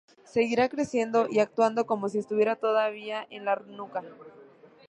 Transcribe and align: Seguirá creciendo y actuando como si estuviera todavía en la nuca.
Seguirá 0.23 0.67
creciendo 0.67 1.27
y 1.29 1.37
actuando 1.37 1.85
como 1.85 2.09
si 2.09 2.17
estuviera 2.17 2.55
todavía 2.55 3.27
en 3.29 3.45
la 3.45 3.55
nuca. 3.57 4.01